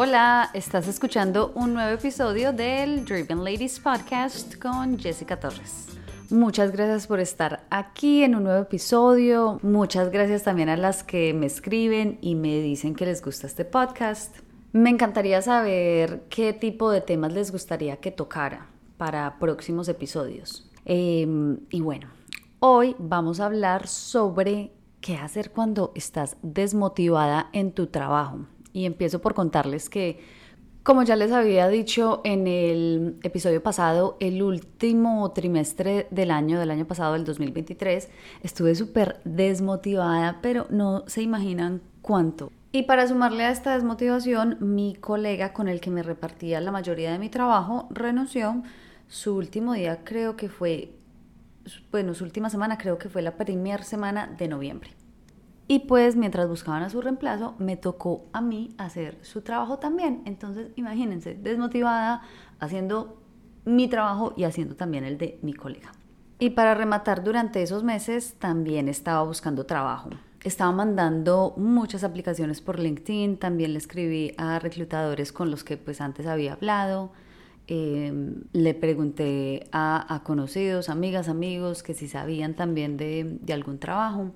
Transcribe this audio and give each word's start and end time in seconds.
Hola, 0.00 0.50
estás 0.54 0.86
escuchando 0.86 1.50
un 1.56 1.74
nuevo 1.74 1.92
episodio 1.92 2.52
del 2.52 3.04
Driven 3.04 3.42
Ladies 3.42 3.80
Podcast 3.80 4.54
con 4.54 4.96
Jessica 4.96 5.40
Torres. 5.40 5.88
Muchas 6.30 6.70
gracias 6.70 7.08
por 7.08 7.18
estar 7.18 7.66
aquí 7.68 8.22
en 8.22 8.36
un 8.36 8.44
nuevo 8.44 8.62
episodio. 8.62 9.58
Muchas 9.60 10.12
gracias 10.12 10.44
también 10.44 10.68
a 10.68 10.76
las 10.76 11.02
que 11.02 11.34
me 11.34 11.46
escriben 11.46 12.16
y 12.20 12.36
me 12.36 12.60
dicen 12.60 12.94
que 12.94 13.06
les 13.06 13.20
gusta 13.20 13.48
este 13.48 13.64
podcast. 13.64 14.36
Me 14.70 14.90
encantaría 14.90 15.42
saber 15.42 16.22
qué 16.30 16.52
tipo 16.52 16.92
de 16.92 17.00
temas 17.00 17.32
les 17.32 17.50
gustaría 17.50 17.96
que 17.96 18.12
tocara 18.12 18.68
para 18.98 19.40
próximos 19.40 19.88
episodios. 19.88 20.70
Em, 20.84 21.58
y 21.70 21.80
bueno, 21.80 22.06
hoy 22.60 22.94
vamos 23.00 23.40
a 23.40 23.46
hablar 23.46 23.88
sobre 23.88 24.70
qué 25.00 25.16
hacer 25.16 25.50
cuando 25.50 25.90
estás 25.96 26.36
desmotivada 26.42 27.50
en 27.52 27.72
tu 27.72 27.88
trabajo. 27.88 28.46
Y 28.72 28.84
empiezo 28.84 29.20
por 29.20 29.34
contarles 29.34 29.88
que, 29.88 30.20
como 30.82 31.02
ya 31.02 31.16
les 31.16 31.32
había 31.32 31.68
dicho 31.68 32.20
en 32.24 32.46
el 32.46 33.16
episodio 33.22 33.62
pasado, 33.62 34.16
el 34.20 34.42
último 34.42 35.30
trimestre 35.32 36.06
del 36.10 36.30
año, 36.30 36.58
del 36.58 36.70
año 36.70 36.86
pasado, 36.86 37.14
del 37.14 37.24
2023, 37.24 38.08
estuve 38.42 38.74
súper 38.74 39.20
desmotivada, 39.24 40.38
pero 40.42 40.66
no 40.70 41.04
se 41.06 41.22
imaginan 41.22 41.82
cuánto. 42.02 42.50
Y 42.70 42.82
para 42.82 43.08
sumarle 43.08 43.44
a 43.44 43.50
esta 43.50 43.74
desmotivación, 43.74 44.58
mi 44.60 44.94
colega 44.94 45.54
con 45.54 45.68
el 45.68 45.80
que 45.80 45.90
me 45.90 46.02
repartía 46.02 46.60
la 46.60 46.70
mayoría 46.70 47.10
de 47.10 47.18
mi 47.18 47.30
trabajo 47.30 47.88
renunció. 47.90 48.62
Su 49.08 49.36
último 49.36 49.72
día 49.72 50.04
creo 50.04 50.36
que 50.36 50.50
fue, 50.50 50.92
bueno, 51.90 52.12
su 52.12 52.24
última 52.24 52.50
semana 52.50 52.76
creo 52.76 52.98
que 52.98 53.08
fue 53.08 53.22
la 53.22 53.36
primera 53.38 53.82
semana 53.84 54.26
de 54.26 54.48
noviembre. 54.48 54.90
Y 55.70 55.80
pues 55.80 56.16
mientras 56.16 56.48
buscaban 56.48 56.82
a 56.82 56.88
su 56.88 57.02
reemplazo, 57.02 57.54
me 57.58 57.76
tocó 57.76 58.24
a 58.32 58.40
mí 58.40 58.74
hacer 58.78 59.18
su 59.20 59.42
trabajo 59.42 59.78
también. 59.78 60.22
Entonces, 60.24 60.70
imagínense, 60.76 61.34
desmotivada, 61.34 62.22
haciendo 62.58 63.20
mi 63.66 63.86
trabajo 63.86 64.32
y 64.34 64.44
haciendo 64.44 64.76
también 64.76 65.04
el 65.04 65.18
de 65.18 65.38
mi 65.42 65.52
colega. 65.52 65.92
Y 66.38 66.50
para 66.50 66.74
rematar, 66.74 67.22
durante 67.22 67.62
esos 67.62 67.84
meses 67.84 68.36
también 68.38 68.88
estaba 68.88 69.22
buscando 69.24 69.66
trabajo. 69.66 70.08
Estaba 70.42 70.72
mandando 70.72 71.52
muchas 71.58 72.02
aplicaciones 72.02 72.62
por 72.62 72.78
LinkedIn, 72.78 73.36
también 73.36 73.72
le 73.72 73.78
escribí 73.78 74.32
a 74.38 74.58
reclutadores 74.60 75.32
con 75.32 75.50
los 75.50 75.64
que 75.64 75.76
pues 75.76 76.00
antes 76.00 76.26
había 76.26 76.54
hablado. 76.54 77.12
Em, 77.66 78.44
le 78.52 78.72
pregunté 78.72 79.68
a, 79.72 80.22
conocidos, 80.24 80.88
amigas, 80.88 81.28
amigos 81.28 81.82
que 81.82 81.92
si 81.92 82.08
sabían 82.08 82.54
también 82.54 82.96
de, 82.96 83.36
de 83.42 83.52
algún 83.52 83.78
trabajo. 83.78 84.30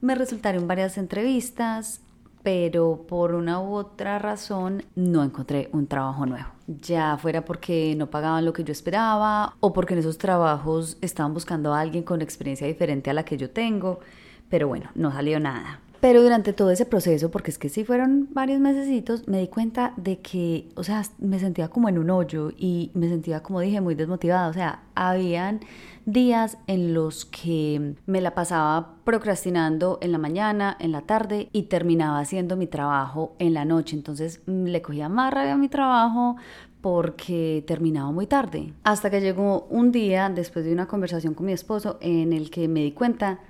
Me 0.00 0.14
resultaron 0.14 0.66
varias 0.66 0.96
entrevistas, 0.96 2.00
pero 2.42 3.04
por 3.06 3.34
una 3.34 3.60
u 3.60 3.74
otra 3.74 4.18
razón 4.18 4.82
no 4.94 5.22
encontré 5.22 5.68
un 5.72 5.86
trabajo 5.86 6.24
nuevo. 6.24 6.48
Ya 6.66 7.18
fuera 7.18 7.44
porque 7.44 7.94
no 7.96 8.08
pagaban 8.08 8.46
lo 8.46 8.54
que 8.54 8.64
yo 8.64 8.72
esperaba 8.72 9.56
o 9.60 9.74
porque 9.74 9.92
en 9.92 10.00
esos 10.00 10.16
trabajos 10.16 10.96
estaban 11.02 11.34
buscando 11.34 11.74
a 11.74 11.80
alguien 11.80 12.02
con 12.02 12.22
experiencia 12.22 12.66
diferente 12.66 13.10
a 13.10 13.12
la 13.12 13.24
que 13.24 13.36
yo 13.36 13.50
tengo, 13.50 14.00
pero 14.48 14.68
bueno, 14.68 14.88
no 14.94 15.12
salió 15.12 15.38
nada. 15.38 15.80
Pero 16.00 16.22
durante 16.22 16.54
todo 16.54 16.70
ese 16.70 16.86
proceso, 16.86 17.30
porque 17.30 17.50
es 17.50 17.58
que 17.58 17.68
sí 17.68 17.84
fueron 17.84 18.28
varios 18.32 18.58
mesecitos, 18.58 19.28
me 19.28 19.38
di 19.38 19.48
cuenta 19.48 19.92
de 19.98 20.20
que, 20.20 20.68
o 20.74 20.82
sea, 20.82 21.02
me 21.18 21.38
sentía 21.38 21.68
como 21.68 21.90
en 21.90 21.98
un 21.98 22.08
hoyo 22.08 22.52
y 22.56 22.90
me 22.94 23.08
sentía, 23.08 23.42
como 23.42 23.60
dije, 23.60 23.82
muy 23.82 23.94
desmotivada. 23.94 24.48
O 24.48 24.52
sea, 24.54 24.82
habían 24.94 25.60
días 26.06 26.56
en 26.66 26.94
los 26.94 27.26
que 27.26 27.94
me 28.06 28.22
la 28.22 28.34
pasaba 28.34 28.94
procrastinando 29.04 29.98
en 30.00 30.12
la 30.12 30.18
mañana, 30.18 30.74
en 30.80 30.92
la 30.92 31.02
tarde 31.02 31.50
y 31.52 31.64
terminaba 31.64 32.18
haciendo 32.18 32.56
mi 32.56 32.66
trabajo 32.66 33.34
en 33.38 33.52
la 33.52 33.66
noche. 33.66 33.94
Entonces 33.94 34.40
mm, 34.46 34.64
le 34.64 34.80
cogía 34.80 35.10
más 35.10 35.34
rabia 35.34 35.52
a 35.52 35.58
mi 35.58 35.68
trabajo 35.68 36.36
porque 36.80 37.62
terminaba 37.66 38.10
muy 38.10 38.26
tarde. 38.26 38.72
Hasta 38.84 39.10
que 39.10 39.20
llegó 39.20 39.66
un 39.68 39.92
día, 39.92 40.30
después 40.30 40.64
de 40.64 40.72
una 40.72 40.86
conversación 40.86 41.34
con 41.34 41.44
mi 41.44 41.52
esposo, 41.52 41.98
en 42.00 42.32
el 42.32 42.50
que 42.50 42.68
me 42.68 42.80
di 42.80 42.92
cuenta 42.92 43.40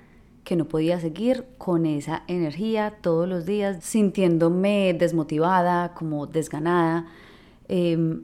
que 0.43 0.55
no 0.55 0.65
podía 0.65 0.99
seguir 0.99 1.45
con 1.57 1.85
esa 1.85 2.23
energía 2.27 2.97
todos 3.01 3.27
los 3.27 3.45
días, 3.45 3.83
sintiéndome 3.83 4.95
desmotivada, 4.97 5.93
como 5.93 6.27
desganada. 6.27 7.05
Em, 7.67 8.23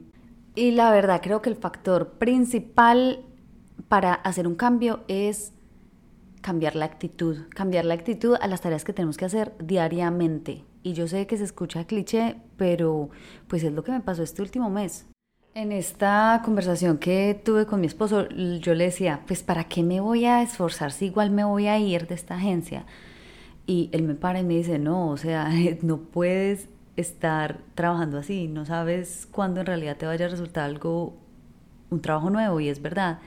y 0.54 0.72
la 0.72 0.90
verdad 0.90 1.20
creo 1.22 1.40
que 1.42 1.50
el 1.50 1.56
factor 1.56 2.12
principal 2.18 3.24
para 3.88 4.12
hacer 4.14 4.46
un 4.46 4.56
cambio 4.56 5.04
es 5.08 5.52
cambiar 6.40 6.76
la 6.76 6.84
actitud, 6.84 7.38
cambiar 7.50 7.84
la 7.84 7.94
actitud 7.94 8.36
a 8.40 8.46
las 8.46 8.60
tareas 8.60 8.84
que 8.84 8.92
tenemos 8.92 9.16
que 9.16 9.24
hacer 9.24 9.54
diariamente. 9.58 10.64
Y 10.82 10.92
yo 10.94 11.06
sé 11.06 11.26
que 11.26 11.36
se 11.36 11.44
escucha 11.44 11.86
cliché, 11.86 12.36
pero 12.56 13.10
pues 13.46 13.62
es 13.62 13.72
lo 13.72 13.84
que 13.84 13.92
me 13.92 14.00
pasó 14.00 14.22
este 14.22 14.42
último 14.42 14.70
mes. 14.70 15.06
En 15.58 15.72
esta 15.72 16.40
conversación 16.44 16.98
que 16.98 17.34
tuve 17.34 17.66
con 17.66 17.80
mi 17.80 17.88
esposo, 17.88 18.28
yo 18.28 18.74
le 18.74 18.84
decía, 18.84 19.22
pues 19.26 19.42
¿para 19.42 19.64
qué 19.64 19.82
me 19.82 19.98
voy 19.98 20.24
a 20.24 20.40
esforzar 20.40 20.92
si 20.92 21.06
igual 21.06 21.32
me 21.32 21.42
voy 21.42 21.66
a 21.66 21.76
ir 21.80 22.06
de 22.06 22.14
esta 22.14 22.36
agencia? 22.36 22.86
Y 23.66 23.90
él 23.90 24.04
me 24.04 24.14
para 24.14 24.38
y 24.38 24.44
me 24.44 24.54
dice, 24.54 24.78
no, 24.78 25.08
o 25.08 25.16
sea, 25.16 25.50
no 25.82 25.98
puedes 25.98 26.68
estar 26.94 27.58
trabajando 27.74 28.18
así, 28.18 28.46
no 28.46 28.66
sabes 28.66 29.26
cuándo 29.32 29.58
en 29.58 29.66
realidad 29.66 29.96
te 29.96 30.06
vaya 30.06 30.26
a 30.26 30.28
resultar 30.28 30.62
algo, 30.62 31.16
un 31.90 32.02
trabajo 32.02 32.30
nuevo, 32.30 32.60
y 32.60 32.68
es 32.68 32.80
verdad. 32.80 33.18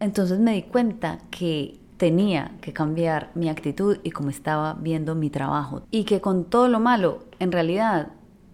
Entonces 0.00 0.38
me 0.40 0.52
di 0.52 0.64
cuenta 0.64 1.16
que 1.30 1.80
tenía 1.96 2.52
que 2.60 2.74
cambiar 2.74 3.30
mi 3.34 3.48
actitud 3.48 3.96
y 4.02 4.10
cómo 4.10 4.28
estaba 4.28 4.74
viendo 4.74 5.14
mi 5.14 5.30
trabajo. 5.30 5.80
Y 5.90 6.04
que 6.04 6.20
con 6.20 6.44
todo 6.44 6.68
lo 6.68 6.78
malo, 6.78 7.24
en 7.38 7.52
realidad 7.52 8.08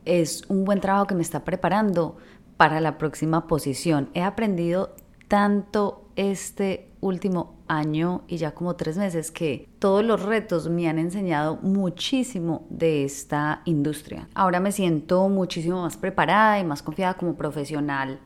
es 0.04 0.44
un 0.48 0.64
buen 0.64 0.80
trabajo 0.80 1.06
que 1.06 1.16
me 1.16 1.22
está 1.22 1.44
preparando 1.44 2.18
para 2.56 2.80
la 2.80 2.98
próxima 2.98 3.46
posición. 3.46 4.10
He 4.14 4.22
aprendido 4.22 4.94
tanto 5.28 6.04
este 6.16 6.90
último 7.00 7.56
año 7.66 8.22
y 8.28 8.36
ya 8.36 8.54
como 8.54 8.76
tres 8.76 8.96
meses 8.96 9.30
que 9.30 9.68
todos 9.78 10.04
los 10.04 10.22
retos 10.22 10.68
me 10.68 10.88
han 10.88 10.98
enseñado 10.98 11.56
muchísimo 11.56 12.66
de 12.70 13.04
esta 13.04 13.62
industria. 13.64 14.28
Ahora 14.34 14.60
me 14.60 14.72
siento 14.72 15.28
muchísimo 15.28 15.82
más 15.82 15.96
preparada 15.96 16.58
y 16.58 16.64
más 16.64 16.82
confiada 16.82 17.14
como 17.14 17.34
profesional, 17.34 18.20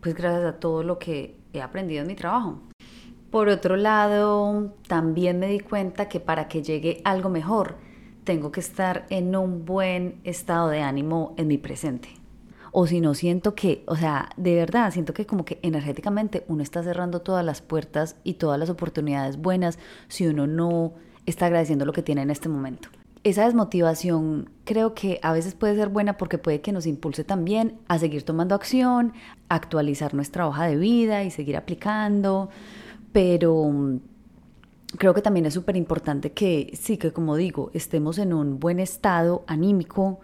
pues 0.00 0.14
gracias 0.14 0.44
a 0.44 0.58
todo 0.58 0.82
lo 0.82 0.98
que 0.98 1.38
he 1.52 1.62
aprendido 1.62 2.02
en 2.02 2.08
mi 2.08 2.14
trabajo. 2.14 2.60
Por 3.30 3.48
otro 3.48 3.76
lado, 3.76 4.74
también 4.88 5.38
me 5.38 5.46
di 5.46 5.60
cuenta 5.60 6.08
que 6.08 6.20
para 6.20 6.48
que 6.48 6.62
llegue 6.62 7.00
algo 7.04 7.28
mejor, 7.28 7.76
tengo 8.24 8.50
que 8.52 8.60
estar 8.60 9.06
en 9.08 9.34
un 9.34 9.64
buen 9.64 10.20
estado 10.24 10.68
de 10.68 10.82
ánimo 10.82 11.34
en 11.36 11.46
mi 11.46 11.58
presente 11.58 12.19
o 12.72 12.86
si 12.86 13.00
no 13.00 13.14
siento 13.14 13.54
que, 13.54 13.82
o 13.86 13.96
sea, 13.96 14.30
de 14.36 14.54
verdad, 14.54 14.92
siento 14.92 15.12
que 15.12 15.26
como 15.26 15.44
que 15.44 15.58
energéticamente 15.62 16.44
uno 16.48 16.62
está 16.62 16.82
cerrando 16.82 17.20
todas 17.20 17.44
las 17.44 17.62
puertas 17.62 18.16
y 18.24 18.34
todas 18.34 18.58
las 18.58 18.70
oportunidades 18.70 19.36
buenas 19.36 19.78
si 20.08 20.26
uno 20.26 20.46
no 20.46 20.92
está 21.26 21.46
agradeciendo 21.46 21.84
lo 21.84 21.92
que 21.92 22.02
tiene 22.02 22.22
en 22.22 22.30
este 22.30 22.48
momento. 22.48 22.88
Esa 23.22 23.44
desmotivación 23.44 24.48
creo 24.64 24.94
que 24.94 25.20
a 25.22 25.32
veces 25.32 25.54
puede 25.54 25.76
ser 25.76 25.90
buena 25.90 26.16
porque 26.16 26.38
puede 26.38 26.62
que 26.62 26.72
nos 26.72 26.86
impulse 26.86 27.22
también 27.22 27.78
a 27.86 27.98
seguir 27.98 28.22
tomando 28.22 28.54
acción, 28.54 29.12
actualizar 29.48 30.14
nuestra 30.14 30.48
hoja 30.48 30.66
de 30.66 30.76
vida 30.76 31.22
y 31.22 31.30
seguir 31.30 31.56
aplicando, 31.58 32.48
pero 33.12 33.68
mm, 33.68 34.00
creo 34.96 35.12
que 35.12 35.20
también 35.20 35.44
es 35.44 35.54
súper 35.54 35.76
importante 35.76 36.32
que 36.32 36.70
sí, 36.74 36.96
que 36.96 37.12
como 37.12 37.36
digo, 37.36 37.70
estemos 37.74 38.16
en 38.16 38.32
un 38.32 38.58
buen 38.58 38.80
estado 38.80 39.44
anímico, 39.46 40.20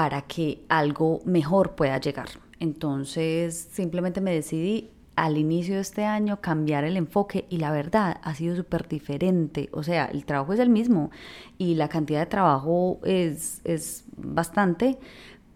para 0.00 0.22
que 0.22 0.64
algo 0.70 1.20
mejor 1.26 1.74
pueda 1.74 2.00
llegar. 2.00 2.30
Entonces 2.58 3.68
simplemente 3.70 4.22
me 4.22 4.32
decidí 4.32 4.88
al 5.14 5.36
inicio 5.36 5.74
de 5.74 5.82
este 5.82 6.06
año 6.06 6.40
cambiar 6.40 6.84
el 6.84 6.96
enfoque 6.96 7.44
y 7.50 7.58
la 7.58 7.70
verdad 7.70 8.16
ha 8.22 8.34
sido 8.34 8.56
súper 8.56 8.88
diferente. 8.88 9.68
O 9.72 9.82
sea, 9.82 10.06
el 10.06 10.24
trabajo 10.24 10.54
es 10.54 10.58
el 10.58 10.70
mismo 10.70 11.10
y 11.58 11.74
la 11.74 11.90
cantidad 11.90 12.20
de 12.20 12.24
trabajo 12.24 12.98
es, 13.04 13.60
es 13.64 14.04
bastante, 14.16 14.98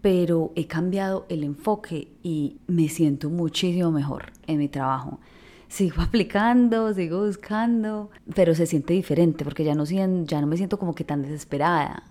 pero 0.03 0.51
he 0.55 0.67
cambiado 0.67 1.25
el 1.27 1.43
enfoque 1.43 2.09
y 2.21 2.57
me 2.67 2.87
siento 2.87 3.31
muchísimo 3.31 3.89
mejor 3.89 4.31
en 4.45 4.59
mi 4.59 4.69
trabajo. 4.69 5.19
Sigo 5.69 6.01
aplicando, 6.03 6.93
sigo 6.93 7.25
buscando, 7.25 8.11
pero 8.35 8.53
se 8.53 8.67
siente 8.67 8.93
diferente 8.93 9.43
porque 9.43 9.63
ya 9.63 9.73
no, 9.73 9.85
ya 9.85 10.05
no 10.39 10.45
me 10.45 10.55
siento 10.55 10.77
como 10.77 10.93
que 10.93 11.03
tan 11.03 11.23
desesperada. 11.23 12.03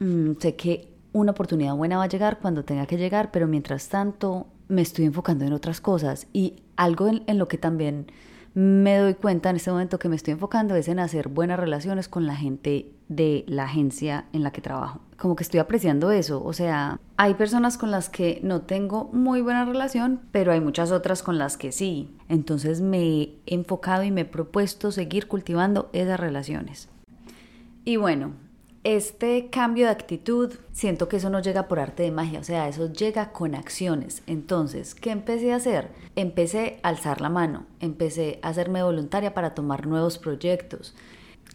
Mm, 0.00 0.32
sé 0.40 0.56
que 0.56 0.97
una 1.12 1.32
oportunidad 1.32 1.74
buena 1.74 1.98
va 1.98 2.04
a 2.04 2.08
llegar 2.08 2.38
cuando 2.38 2.64
tenga 2.64 2.86
que 2.86 2.96
llegar, 2.96 3.30
pero 3.30 3.46
mientras 3.46 3.88
tanto 3.88 4.46
me 4.68 4.82
estoy 4.82 5.06
enfocando 5.06 5.44
en 5.44 5.52
otras 5.52 5.80
cosas 5.80 6.26
y 6.32 6.62
algo 6.76 7.08
en, 7.08 7.38
lo 7.38 7.48
que 7.48 7.58
también 7.58 8.06
me 8.54 8.96
doy 8.98 9.14
cuenta 9.14 9.50
en 9.50 9.56
este 9.56 9.70
momento 9.70 9.98
que 9.98 10.08
me 10.08 10.16
estoy 10.16 10.32
enfocando 10.32 10.74
es 10.74 10.88
en 10.88 10.98
hacer 10.98 11.28
buenas 11.28 11.58
relaciones 11.58 12.08
con 12.08 12.26
la 12.26 12.36
gente 12.36 12.92
de 13.08 13.44
la 13.46 13.64
agencia 13.64 14.26
en 14.32 14.42
la 14.42 14.52
que 14.52 14.60
trabajo. 14.60 15.00
Como 15.16 15.36
que 15.36 15.42
estoy 15.42 15.60
apreciando 15.60 16.10
eso, 16.10 16.42
o 16.44 16.52
sea, 16.52 17.00
hay 17.16 17.34
personas 17.34 17.78
con 17.78 17.90
las 17.90 18.08
que 18.08 18.40
no 18.42 18.62
tengo 18.62 19.10
muy 19.12 19.40
buena 19.40 19.64
relación, 19.64 20.20
pero 20.32 20.52
hay 20.52 20.60
muchas 20.60 20.92
otras 20.92 21.22
con 21.22 21.38
las 21.38 21.56
que 21.56 21.72
sí. 21.72 22.14
Entonces 22.28 22.80
me 22.80 23.00
he 23.00 23.38
enfocado 23.46 24.02
y 24.02 24.10
me 24.10 24.22
he 24.22 24.26
propuesto 24.26 24.92
seguir 24.92 25.28
cultivando 25.28 25.88
esas 25.92 26.20
relaciones. 26.20 26.88
Y 27.84 27.96
bueno, 27.96 28.32
este 28.96 29.50
cambio 29.50 29.84
de 29.84 29.92
actitud, 29.92 30.54
siento 30.72 31.08
que 31.08 31.18
eso 31.18 31.28
no 31.28 31.40
llega 31.40 31.68
por 31.68 31.78
arte 31.78 32.04
de 32.04 32.10
magia, 32.10 32.40
o 32.40 32.44
sea, 32.44 32.68
eso 32.68 32.90
llega 32.90 33.32
con 33.32 33.54
acciones. 33.54 34.22
Entonces, 34.26 34.94
¿qué 34.94 35.10
empecé 35.10 35.52
a 35.52 35.56
hacer? 35.56 35.90
Empecé 36.16 36.80
a 36.82 36.88
alzar 36.88 37.20
la 37.20 37.28
mano, 37.28 37.66
empecé 37.80 38.38
a 38.40 38.48
hacerme 38.48 38.82
voluntaria 38.82 39.34
para 39.34 39.54
tomar 39.54 39.86
nuevos 39.86 40.16
proyectos, 40.16 40.94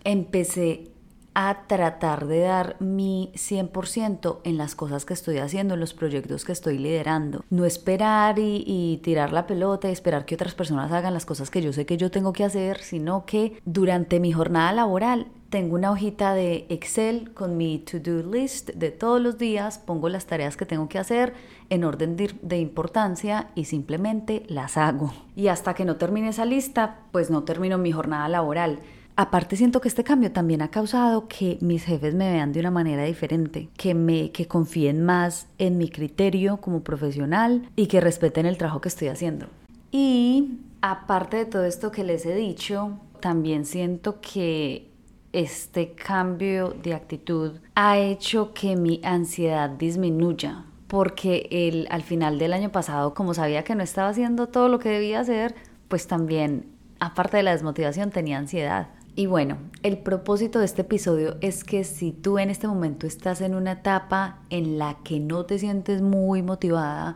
empecé 0.03 0.91
a 1.33 1.65
tratar 1.65 2.27
de 2.27 2.41
dar 2.41 2.75
mi 2.79 3.31
100% 3.33 4.41
en 4.43 4.57
las 4.57 4.75
cosas 4.75 5.03
que 5.03 5.15
estoy 5.15 5.39
haciendo, 5.39 5.73
en 5.73 5.79
los 5.79 5.95
proyectos 5.95 6.45
que 6.45 6.51
estoy 6.51 6.77
liderando. 6.77 7.43
No 7.49 7.65
esperar 7.65 8.37
y, 8.37 8.63
y, 8.67 8.97
tirar 8.97 9.33
la 9.33 9.47
pelota 9.47 9.89
y 9.89 9.91
esperar 9.91 10.25
que 10.25 10.35
otras 10.35 10.53
personas 10.53 10.91
hagan 10.91 11.15
las 11.15 11.25
cosas 11.25 11.49
que 11.49 11.63
yo 11.63 11.73
sé 11.73 11.87
que 11.87 11.97
yo 11.97 12.11
tengo 12.11 12.31
que 12.31 12.43
hacer, 12.43 12.79
sino 12.81 13.25
que 13.25 13.59
durante 13.65 14.19
mi 14.19 14.31
jornada 14.31 14.71
laboral 14.71 15.31
tengo 15.53 15.75
una 15.75 15.91
hojita 15.91 16.33
de 16.33 16.65
Excel 16.69 17.31
con 17.35 17.57
mi 17.57 17.77
to-do 17.77 18.23
list 18.23 18.71
de 18.71 18.89
todos 18.89 19.21
los 19.21 19.37
días, 19.37 19.77
pongo 19.77 20.09
las 20.09 20.25
tareas 20.25 20.57
que 20.57 20.65
tengo 20.65 20.89
que 20.89 20.97
hacer 20.97 21.35
en 21.69 21.83
orden 21.83 22.17
de, 22.17 22.57
importancia 22.57 23.51
y 23.53 23.65
simplemente 23.65 24.47
las 24.47 24.77
hago. 24.77 25.13
Y 25.35 25.49
hasta 25.49 25.75
que 25.75 25.85
no 25.85 25.97
termine 25.97 26.29
esa 26.29 26.45
lista, 26.45 27.01
pues 27.11 27.29
no 27.29 27.43
termino 27.43 27.77
mi 27.77 27.91
jornada 27.91 28.27
laboral. 28.29 28.79
Aparte 29.15 29.55
siento 29.55 29.79
que 29.79 29.89
este 29.89 30.03
cambio 30.03 30.31
también 30.31 30.63
ha 30.63 30.71
causado 30.71 31.27
que 31.27 31.59
mis 31.61 31.85
jefes 31.85 32.15
me 32.15 32.31
vean 32.31 32.51
de 32.51 32.59
una 32.59 32.71
manera 32.71 33.03
diferente, 33.03 33.69
que 33.77 33.93
me 33.93 34.31
que 34.31 34.47
confíen 34.47 35.05
más 35.05 35.45
en 35.59 35.77
mi 35.77 35.87
criterio 35.87 36.57
como 36.57 36.81
profesional 36.81 37.69
y 37.75 37.85
que 37.85 38.01
respeten 38.01 38.47
el 38.47 38.57
trabajo 38.57 38.81
que 38.81 38.89
estoy 38.89 39.09
haciendo. 39.09 39.45
Y 39.91 40.61
aparte 40.81 41.37
de 41.37 41.45
todo 41.45 41.65
esto 41.65 41.91
que 41.91 42.03
les 42.03 42.25
he 42.25 42.33
dicho, 42.33 42.97
también 43.19 43.65
siento 43.65 44.19
que 44.19 44.91
este 45.33 45.93
cambio 45.93 46.69
de 46.69 46.93
actitud 46.93 47.53
ha 47.75 47.97
hecho 47.97 48.53
que 48.53 48.75
mi 48.75 49.01
ansiedad 49.03 49.69
disminuya, 49.69 50.65
porque 50.87 51.47
el, 51.51 51.87
al 51.89 52.03
final 52.03 52.37
del 52.37 52.53
año 52.53 52.71
pasado, 52.71 53.15
como 53.15 53.33
sabía 53.33 53.63
que 53.63 53.75
no 53.75 53.83
estaba 53.83 54.09
haciendo 54.09 54.47
todo 54.47 54.69
lo 54.69 54.79
que 54.79 54.89
debía 54.89 55.19
hacer, 55.19 55.55
pues 55.87 56.07
también, 56.07 56.67
aparte 56.99 57.37
de 57.37 57.43
la 57.43 57.51
desmotivación, 57.51 58.11
tenía 58.11 58.37
ansiedad. 58.37 58.89
Y 59.15 59.25
bueno, 59.25 59.57
el 59.83 59.97
propósito 59.97 60.59
de 60.59 60.65
este 60.65 60.81
episodio 60.81 61.37
es 61.41 61.63
que 61.63 61.83
si 61.83 62.11
tú 62.11 62.39
en 62.39 62.49
este 62.49 62.67
momento 62.67 63.05
estás 63.05 63.41
en 63.41 63.53
una 63.53 63.73
etapa 63.73 64.39
en 64.49 64.79
la 64.79 64.97
que 65.03 65.19
no 65.19 65.45
te 65.45 65.59
sientes 65.59 66.01
muy 66.01 66.41
motivada 66.41 67.15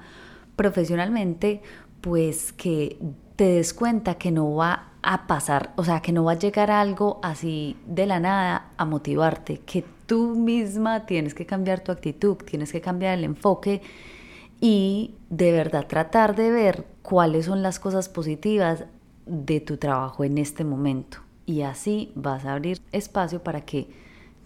profesionalmente, 0.55 1.61
pues 2.01 2.53
que 2.53 2.97
te 3.35 3.45
des 3.45 3.73
cuenta 3.73 4.15
que 4.15 4.31
no 4.31 4.55
va 4.55 4.91
a 5.01 5.27
pasar, 5.27 5.73
o 5.75 5.83
sea, 5.83 6.01
que 6.01 6.11
no 6.11 6.23
va 6.23 6.33
a 6.33 6.39
llegar 6.39 6.71
algo 6.71 7.19
así 7.23 7.77
de 7.85 8.05
la 8.05 8.19
nada 8.19 8.71
a 8.77 8.85
motivarte, 8.85 9.59
que 9.59 9.83
tú 10.05 10.35
misma 10.35 11.05
tienes 11.05 11.33
que 11.33 11.45
cambiar 11.45 11.81
tu 11.81 11.91
actitud, 11.91 12.35
tienes 12.37 12.71
que 12.71 12.81
cambiar 12.81 13.17
el 13.17 13.23
enfoque 13.23 13.81
y 14.59 15.15
de 15.29 15.51
verdad 15.51 15.87
tratar 15.87 16.35
de 16.35 16.51
ver 16.51 16.85
cuáles 17.01 17.45
son 17.45 17.61
las 17.61 17.79
cosas 17.79 18.09
positivas 18.09 18.85
de 19.25 19.59
tu 19.59 19.77
trabajo 19.77 20.23
en 20.23 20.37
este 20.37 20.63
momento. 20.63 21.19
Y 21.45 21.61
así 21.61 22.11
vas 22.15 22.45
a 22.45 22.53
abrir 22.53 22.81
espacio 22.91 23.43
para 23.43 23.61
que 23.61 23.89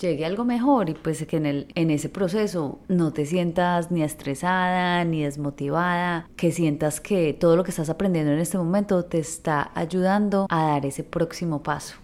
llegue 0.02 0.26
algo 0.26 0.44
mejor 0.44 0.90
y 0.90 0.94
pues 0.96 1.24
que 1.26 1.38
en, 1.38 1.46
el, 1.46 1.68
en 1.76 1.92
ese 1.92 2.10
proceso 2.10 2.80
no 2.88 3.14
te 3.14 3.26
sientas 3.26 3.92
ni 3.92 4.04
estresada 4.04 5.06
ni 5.06 5.24
desmotivada, 5.24 6.28
que 6.36 6.52
sientas 6.52 7.00
que 7.00 7.34
todo 7.34 7.56
lo 7.56 7.64
que 7.64 7.70
estás 7.70 7.90
aprendiendo 7.90 8.32
en 8.32 8.40
este 8.40 8.58
momento 8.58 9.06
te 9.06 9.20
está 9.20 9.72
ayudando 9.76 10.48
a 10.50 10.64
dar 10.66 10.86
ese 10.86 11.04
próximo 11.04 11.62
paso. 11.62 11.96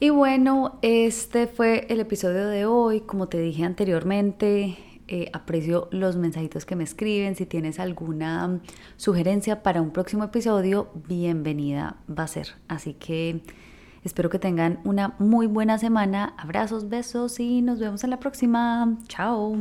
Y 0.00 0.10
bueno, 0.10 0.78
este 0.82 1.48
fue 1.48 1.86
el 1.88 1.98
episodio 1.98 2.46
de 2.46 2.66
hoy. 2.66 3.00
Como 3.00 3.26
te 3.26 3.40
dije 3.40 3.64
anteriormente, 3.64 4.78
eh, 5.08 5.28
aprecio 5.32 5.88
los 5.90 6.16
mensajitos 6.16 6.64
que 6.64 6.76
me 6.76 6.84
escriben. 6.84 7.34
Si 7.34 7.46
tienes 7.46 7.80
alguna 7.80 8.60
sugerencia 8.96 9.62
para 9.64 9.82
un 9.82 9.90
próximo 9.90 10.22
episodio, 10.22 10.88
bienvenida 11.08 11.96
va 12.08 12.24
a 12.24 12.28
ser. 12.28 12.48
Así 12.68 12.94
que 12.94 13.40
Espero 14.08 14.30
que 14.30 14.38
tengan 14.38 14.80
una 14.84 15.14
muy 15.18 15.46
buena 15.46 15.76
semana. 15.76 16.32
Abrazos, 16.38 16.88
besos 16.88 17.38
y 17.40 17.60
nos 17.60 17.78
vemos 17.78 18.04
en 18.04 18.10
la 18.10 18.18
próxima. 18.18 18.96
Chao. 19.06 19.58